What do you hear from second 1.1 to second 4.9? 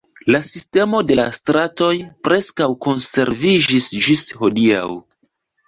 la stratoj preskaŭ konserviĝis ĝis hodiaŭ.